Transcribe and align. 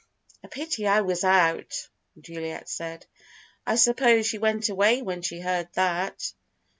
"A 0.43 0.47
pity 0.47 0.87
I 0.87 1.01
was 1.01 1.23
out," 1.23 1.87
Juliet 2.19 2.67
said. 2.67 3.05
"I 3.67 3.75
suppose 3.75 4.25
she 4.25 4.39
went 4.39 4.67
away 4.69 5.03
when 5.03 5.21
she 5.21 5.39
heard 5.39 5.69
that?" 5.73 6.33